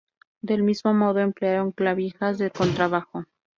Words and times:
Del 0.41 0.63
mismo 0.63 0.95
modo, 0.95 1.19
emplearon 1.19 1.71
clavijas 1.73 2.39
de 2.39 2.49
contrabajo. 2.49 3.25